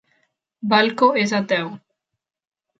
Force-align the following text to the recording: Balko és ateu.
Balko 0.71 1.11
és 1.25 1.37
ateu. 1.43 1.71